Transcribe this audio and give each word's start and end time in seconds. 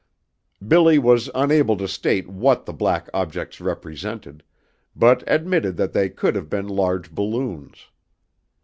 BILLY 0.67 0.97
was 0.97 1.29
unable 1.35 1.77
to 1.77 1.87
state 1.87 2.27
what 2.27 2.65
the 2.65 2.73
black 2.73 3.07
objects 3.13 3.61
represented, 3.61 4.41
but 4.95 5.23
admitted 5.27 5.77
that 5.77 5.93
they 5.93 6.09
could 6.09 6.33
have 6.33 6.49
been 6.49 6.67
large 6.67 7.11
balloons. 7.11 7.85